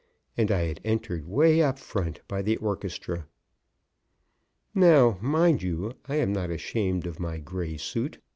And 0.35 0.49
I 0.51 0.61
had 0.63 0.81
entered 0.83 1.27
'way 1.27 1.61
up 1.61 1.77
front, 1.77 2.21
by 2.27 2.41
the 2.41 2.57
orchestra. 2.57 3.27
Now, 4.73 5.19
mind 5.21 5.61
you, 5.61 5.93
I 6.07 6.15
am 6.15 6.33
not 6.33 6.49
ashamed 6.49 7.05
of 7.05 7.19
my 7.19 7.37
gray 7.37 7.77
suit. 7.77 8.17